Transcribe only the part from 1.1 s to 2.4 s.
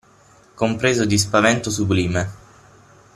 spavento sublime.